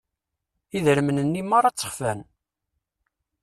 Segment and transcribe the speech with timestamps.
[0.77, 2.19] Idrimen-nni merra ttexfan.